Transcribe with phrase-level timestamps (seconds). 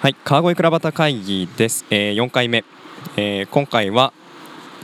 [0.00, 2.64] はい川越倉端会議です、えー、4回目、
[3.18, 4.14] えー今回は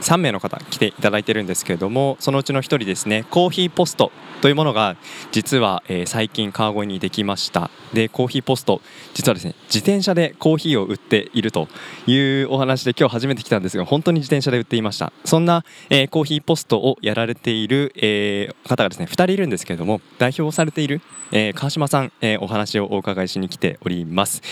[0.01, 4.11] 3名の方来ていただいてるんですけれどもそのうちの1人ですねコーヒーポスト
[4.43, 4.95] というものが
[5.31, 7.71] 実は、えー最近川越にできました。
[7.93, 8.79] でコーヒーポスト
[9.15, 11.67] 実はですね自転車でコーヒーを売っていると
[12.05, 15.11] いうお話で今日初めて来たんですが本当に自転車で売っていました。
[15.25, 24.43] そんな、えーコーヒーポストをやられている、えー方がですね2人いるんですけれども代表されている、え川島さん、えお話をお伺いしに来ております。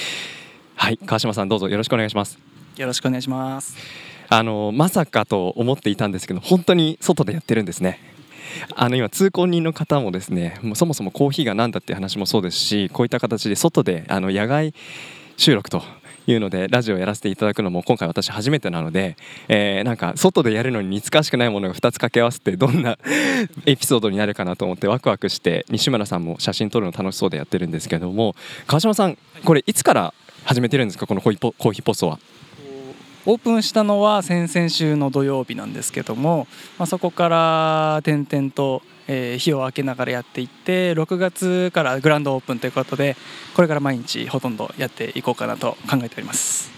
[0.76, 2.38] はい川島さんどうぞよろしくお願いします
[2.78, 3.78] よろしくお願いします。
[4.28, 8.00] あのまさかと思っていたんですけど本当に外でやってるんですね
[8.75, 14.74] あの今通行人の方もですねもうそもそもコーヒーが何だっていう話もそうですしこういった形で外であの野外
[15.38, 15.83] 収録と
[16.28, 19.16] いうのでラジオをやらせていただくのも今回私初めてなので、
[19.47, 22.97] えーなんか外でやるのに似つかわしくないものが2つ掛け合わせてどんな
[23.66, 28.36] エピソードになるかなと思ってワクワクして西村さんも写真撮るの楽しそうでやってるんですけども
[28.66, 30.14] 川島さんこれいつから
[30.45, 31.07] 始めてるんですか？
[31.07, 32.19] このコーヒーポコーヒーポストは。
[33.25, 43.17] オープンしたのは先々週の土曜日なんですけども、まあ、そこから点々と、えー日を空けながらやっていって6月からグランドオープンということで
[43.55, 46.69] これから毎日ほとんどやっていこうかなと考えております。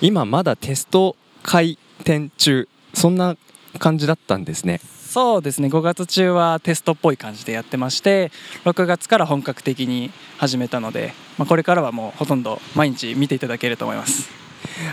[0.00, 2.68] 今まだテスト開店中。
[2.94, 3.36] そんな
[3.78, 4.80] 感じだったんですね。
[5.08, 5.68] そうですね。
[5.68, 8.30] 5月中はテストっぽい感じでやってまして
[8.64, 14.28] 6月から本格的に始めたので、まあ、これからはもうほとんど毎日見ていただけると思います。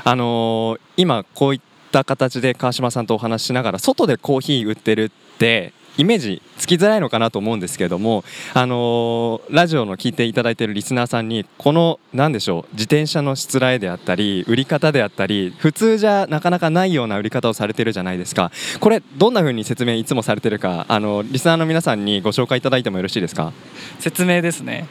[0.03, 18.51] あのー今こういった形で川島さんとお話ししながら外でコーヒー売ってるってイメージつきづらいのかなと思うんですけれども、あのーラジオの聞いていただいているリスナーさんにこの何でしょう自転車のしつらえであったり売り方であったり普通じゃなかなかないような売り方をされているじゃないですか。
[18.79, 23.53] これどんな風に説明いつもされているかあのリスナーの皆さんにご紹介いただいてもよろしいですか？
[23.99, 24.87] 説明ですね。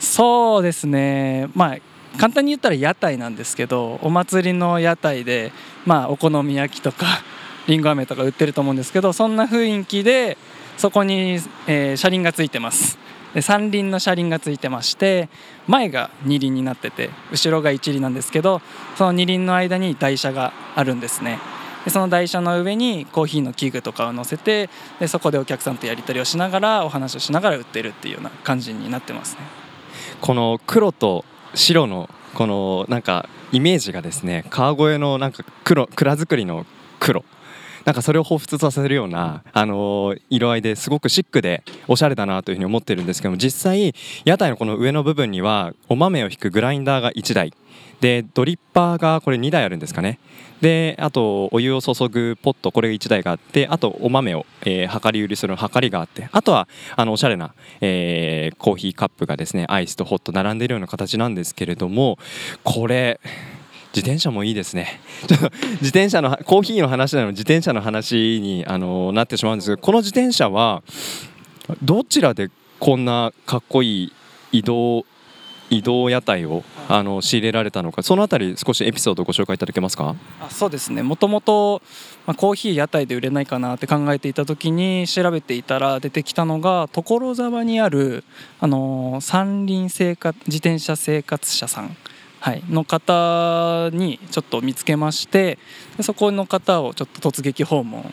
[0.00, 1.48] そうですね。
[1.54, 1.78] まあ
[2.18, 5.52] 簡単に言ったら屋台なんですけどお祭りの屋台で
[5.86, 7.06] まあお好み焼きとか
[7.66, 10.36] りんご飴とか売ってると思うんですけどそんな雰囲気で
[10.76, 12.98] そこに、えー車輪がついてます。
[13.34, 15.28] で三輪の車輪がついてまして
[15.68, 18.60] 前が二輪になってて後ろが一輪なんですけど
[18.96, 21.38] その二輪の間に台車があるんですね。
[21.84, 29.40] でその台車の上にコーヒーの器具とかを乗せてでそこでお客さんとやり取りをしながらお話をしながら売ってるっていうような感じになってますね。
[30.20, 36.66] この黒と白のこのなんかイメージがですね川越のなんか黒蔵造りの
[36.98, 37.24] 黒。
[37.84, 47.52] なんかそれを彷彿とさせるような、あの色合いですごくシックでおしゃれだなというふうに思ってるんですけども実際屋台のこの上の部分にはお豆を引くグラインダーが1台。
[48.00, 50.18] でドリッパーがこれ2台あるんですかね。
[50.60, 62.18] であとお湯を注ぐポットこれが1台があってあとお豆を、えー量り売りする量りがあってあとはあのおしゃれな、えーコーヒーカップがですねアイスとホット並んでいるような形なんですけれども
[62.62, 63.20] これ
[63.94, 65.00] 自転車もいいですね。
[65.26, 70.82] ちょっと自転車のコーヒーの話なのに自転車の話にあのなってしまうんですけどこの自転車は
[71.82, 74.12] どちらでこんなかっこいい
[74.52, 75.04] 移動
[75.70, 78.02] 移動屋台をあの仕入れられたのか。
[78.02, 80.16] そのあたり少しエピソードをご紹介いただけますか？
[80.40, 81.04] あそうですね。
[81.04, 81.80] もともと
[82.26, 88.24] まあコーヒー屋台で売れないかなって考えていた時に調べていたら出てきたのが所沢にある、
[88.58, 91.96] あのー三輪生活自転車生活者さん、
[92.40, 95.58] はい、の方にちょっと見つけまして
[95.98, 98.10] でそこの方をちょっと突撃訪問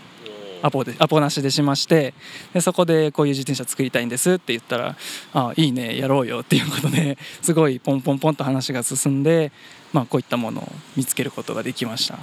[0.62, 2.14] アポでアポなしでしまして
[2.54, 4.96] でそこでこういう自転車作りたいんですって言ったら
[5.34, 9.52] 「あいいねやろうよ」っていうことですごいポンポンポンと話が進んで、
[9.98, 12.20] まあ、こういったものを見つけることができました。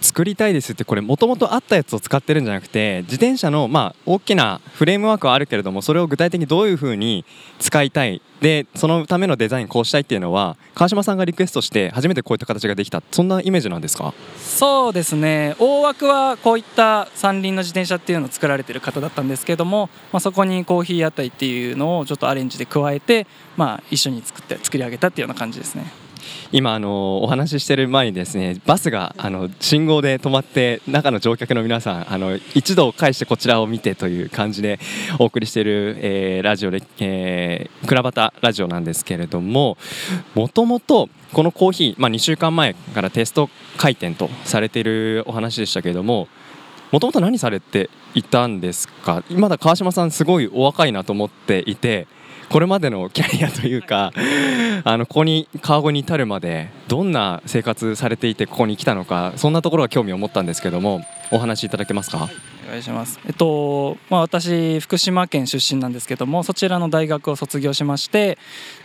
[0.00, 7.24] 作りたいですってこれもともとあったやつを使ってるんじゃなくて自転車のまあ大きなフレームワークはあるけれどもそれを具体的にどういうふうに
[7.58, 14.14] 使いたいでそのためのデザインこうしたいっていうのは川島さんがリクエストして初めてこういった形ができたそんなイメージなんですか？
[14.38, 25.86] そうですね大枠はこういった三輪の自転車っていうのを作られてる方だったんですけども、まあ、そこにコーヒー屋台っていうのをちょっとアレンジで加えて、まあ、一緒に作って作り上げたっていうような感じですね。
[26.52, 34.78] 今あのお話ししている前にですねバスがあの信号で止まって中の乗客の皆さんあの一度返してこちらを見てという感じで
[35.18, 39.76] お送りしている、えーラジオで、えー、倉端ラジオなんですけれども
[40.34, 46.28] もともとこのコーヒー、まあ、2週間前からテスト開店とされているお話でしたけれども
[46.90, 49.22] もともと何されていたんですか？
[49.30, 52.08] まだ川島さんすごいお若いなと思っていて
[52.50, 54.12] これまでのキャリアというか
[54.84, 61.00] あのここに川越に至るまでどんな生活されていてここに来たのかそんなところが興味を持ったんですけども
[61.30, 62.28] お話しいただけますか？
[62.66, 63.20] お願いします。
[63.26, 68.36] えっとまあ私福島県出身なんですけどもそちらの大学を卒業しまして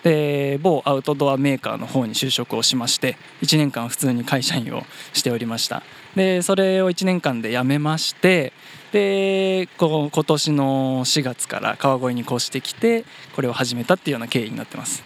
[0.03, 4.83] で某アウトドアメーカーの方に就職をしまして1年間普通に会社員を
[5.13, 5.81] しておりました
[6.15, 8.53] でそれを1年間で辞めまして
[8.95, 13.03] でこう今年の4月から川越に越してきて
[13.35, 15.03] これを始めたっていうような経緯になってます。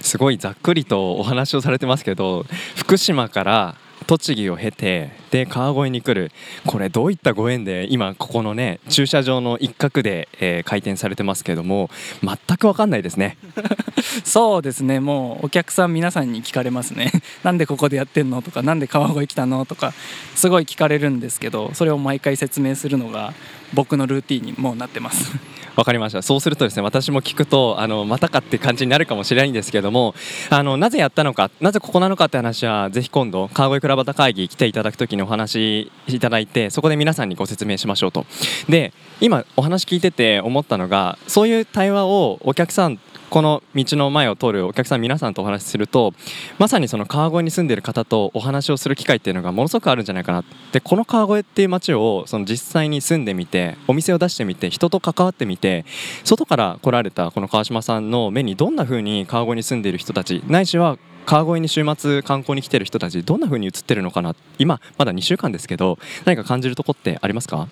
[0.00, 2.46] すごいざっくりとお話をされてますけど
[2.76, 3.74] 福島から
[4.06, 6.30] 栃木を経てで川越に来る
[6.66, 11.90] これどういったご縁で今ここのね駐車場の一角で、えー、開店されてますけども
[12.22, 13.36] 全く分かんないですね。
[14.24, 15.00] そうですね。
[15.00, 17.10] もうお客さん皆さんに聞かれますね。
[17.42, 19.92] なんでここでやってんのとかなんで川越来たのとか
[20.34, 23.34] すごい聞かれるんですけどそれを毎回説明するのが
[23.74, 25.32] 僕のルーティンにもうなってます。
[25.76, 26.22] わかりました。
[26.22, 30.14] そうするとですね私も聞くとあのまたかって感じになるかもしれないんですけども
[30.50, 38.26] あのなぜやったのかなぜここなのかって話はぜひ今度川越倉端会議来ていただくときにお話いただいてそこで皆さんにご説明しましょうと。
[38.68, 46.14] で今お話聞いてて思ったのがそういう対話をお客さんこの道の前を通るお客さん皆さんとお話しすると
[46.58, 55.84] まさにその川越に住んでいる方とお話をする機会っていうのがものすごくあるんじゃないかなでこの川越っていう街をその実際に住んでみてお店を出してみて人と関わってみて
[56.24, 60.96] 外から来られたこの川島さんの目にどんな風に川越に住んでいる人たちないしは
[61.26, 67.68] 川越に週末観光に来てる人たちどんな風に映ってるのかな今まだ2週間ですけど何か感じるとこってありますか？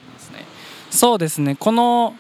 [0.91, 1.57] そうですね。
[1.57, 2.15] この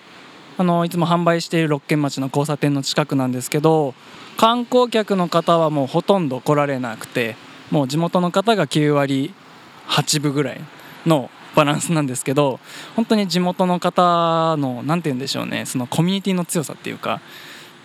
[0.57, 3.95] あのいつも販売している六軒町の交差点の近くなんですけど
[4.37, 7.37] 観光客の方はもうほとんど来られなくて
[7.71, 9.35] もう地元の方が9割
[9.89, 10.61] 8分ぐらい
[11.07, 12.61] のバランスなんですけど
[12.97, 17.21] 本当に地元の方の何て言うんでしょうねそのコミュニティの強さっていうか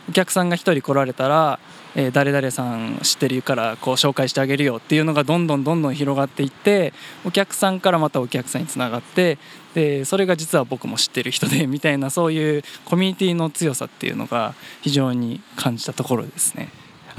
[0.07, 1.59] お客さんが1人来られたら
[1.95, 6.93] えー、誰々さん知ってるからこう紹介してあげるよっていうのがどんどんどんどん広がっていって
[7.25, 9.37] お客さんからまたお客さんにつながって
[9.73, 16.69] でそれが実は僕も知ってる人でみたいなそういうコミュニティの強さっていうのが非常に感じたところですね。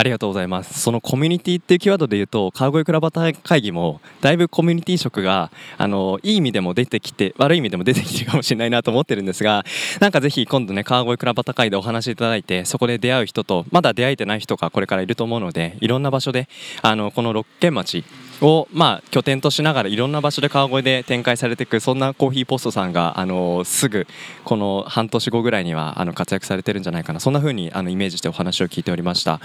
[0.00, 0.80] ありがとうございます。
[0.80, 9.62] そのコミュニティっていうキーワードで言うと川越クラバタ会議もだいぶコミュニティ色があのいい意味でも出てきて悪い意味でも出てきてるかもしれないなと思ってるんですが
[10.00, 16.48] なんかぜひ今度ね川越クラバタ会でお話しいただいてそこで出会う人とまだ出会えてない人がこれからいると思うのでいろんな場所で
[16.80, 18.02] あのこの六軒町
[18.40, 24.06] をまあ拠点としながらいろんな場所で川越で展開されていくそんなコーヒーポストさんがあのすぐ
[24.44, 29.40] この半年後ぐらいにはあの活躍されてるんじゃないかなそんな風にあのイメージしてお話を聞いておりました。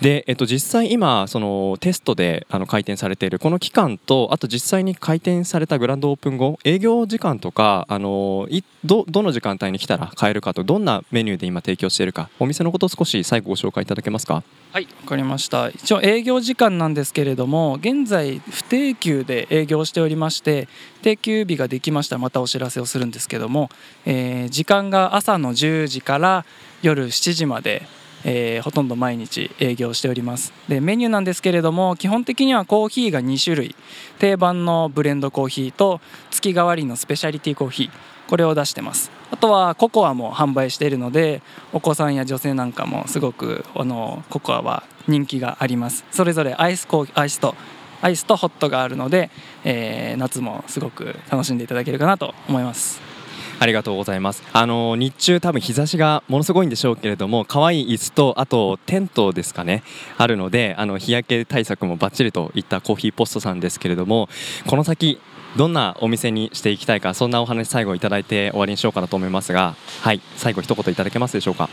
[0.00, 8.48] で、えっと、実際今そのテストであの開店されているこの期間とあと実際に開店されたグランドオープン後営業時間とかあの
[8.84, 14.42] どどの時間帯に来たら買えるかとどんなメニューで今提供しているかお店のことを少し最後ご紹介いただけますか？
[14.70, 15.70] はいわかりました。
[15.70, 20.68] 一応営業時間なんですけれども現在不定休で営業しておりまして
[21.00, 22.16] 定休日ができました。
[22.16, 23.70] らまたお知らせをするんですけども、
[24.04, 26.44] えー、時間が朝の10時から
[26.82, 27.82] 夜7時まで
[28.24, 30.52] えー、ほとんど毎日営業しております。
[30.68, 33.76] でメニューなんですけれども基本的にはコーヒーが2種類。
[34.18, 36.00] 定番のブレンドコーヒーと
[36.30, 37.90] 月替わりのスペシャリティコーヒー。
[38.28, 39.17] これを出してます。
[39.30, 41.42] あとはココアも販売しているので
[41.72, 46.04] お子さんや女性なんかもすごくあのココアは人気があります。
[46.10, 47.54] それぞれアイスコーアイスと
[48.00, 49.30] アイスとホットがあるので、
[49.64, 53.00] えー、夏もすごく楽しんでいただけるかなと思います。
[53.60, 54.42] ありがとうございます。
[54.52, 59.82] あの日中多分日差しがものすごいんでしょうけれども可愛い椅子とあとテントですかね
[60.16, 64.28] あるのであの日焼け対策もバッチリといったコーヒーポストさんですけれども
[64.66, 65.20] この先
[65.56, 71.68] どんなお店にしていきたいかそんなお話最後いただいて終わりにしようかなと思いますがはい最後一言いただけますでしょうか？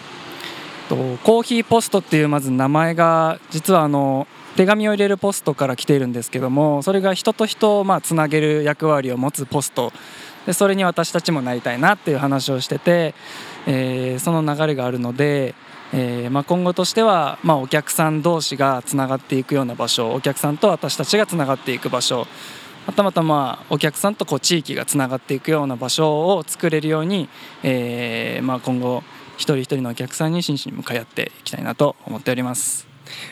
[0.89, 9.91] とコーヒーポストっていうまず名前が実はあの手紙を入れるポストから来ているんですけどもそれが人と人をまあつなげる役割を持つポスト。
[10.45, 13.15] でそれに私たちもなりたいなっていう話をしてて、
[13.65, 15.55] えー、その流れがあるので、
[15.91, 22.27] えー、まあ、今後としては、まあ、お客さん同士がつながっていくような場所お客さんと私たちがつながっていく場所
[22.87, 27.29] またまたまお客さんとこう地域がつながっていくような場所を作れるように、
[27.63, 29.03] えー、まあ、今後
[29.37, 32.87] 一人一人のお客さんに真摯に向かい合っていきたいなと思っております。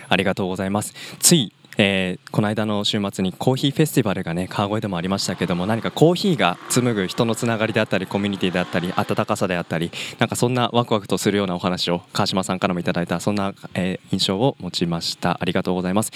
[0.10, 0.94] ありがとうございます。
[1.20, 15.38] ついえー、この間の週末にコーヒーフェスティバルがね川越でもありましたけども何かコーヒーが紡ぐ人のつながりであったりコミュニティであったり温かさであったりなんかそんなワクワクとするようなお話を川島さんからもいただいたそんな、えー、印象を持ちました。
[15.40, 16.12] ありがとうございます。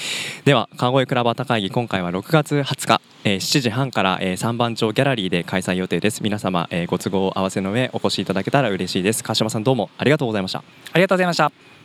[0.45, 6.21] では川越クラブアタ会議今回は6月20日、えー、7時半から、えー、三番町ギャラリーで開催予定です。
[6.23, 9.23] 皆様、えー、ご都合合わせの上お越しいただけたら嬉しいです。
[9.23, 10.59] 川島さんどうもありがとうございました。
[10.59, 10.63] あ
[10.95, 11.76] りがとうございました。